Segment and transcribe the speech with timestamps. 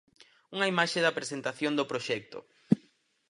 [0.55, 2.39] Unha imaxe da presentación do proxecto.